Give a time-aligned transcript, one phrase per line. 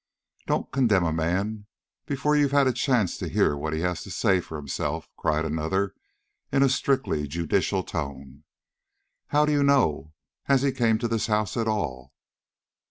[0.47, 1.67] "Don't condemn a man
[2.07, 5.45] before you've had a chance to hear what he has to say for himself," cried
[5.45, 5.93] another
[6.51, 8.43] in a strictly judicial tone.
[9.27, 10.13] "How do you know
[10.47, 12.13] as he came to this house at all?"